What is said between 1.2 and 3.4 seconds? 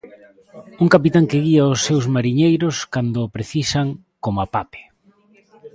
que guía os seus mariñeiros cando o